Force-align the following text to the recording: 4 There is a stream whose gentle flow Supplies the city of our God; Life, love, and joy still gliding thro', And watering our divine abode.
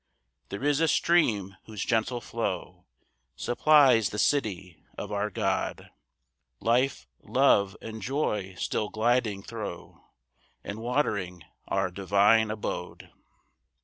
4 0.49 0.57
There 0.59 0.67
is 0.67 0.79
a 0.79 0.87
stream 0.87 1.57
whose 1.67 1.85
gentle 1.85 2.21
flow 2.21 2.87
Supplies 3.35 4.09
the 4.09 4.17
city 4.17 4.83
of 4.97 5.11
our 5.11 5.29
God; 5.29 5.91
Life, 6.59 7.05
love, 7.21 7.77
and 7.83 8.01
joy 8.01 8.55
still 8.57 8.89
gliding 8.89 9.43
thro', 9.43 10.03
And 10.63 10.79
watering 10.79 11.43
our 11.67 11.91
divine 11.91 12.49
abode. 12.49 13.11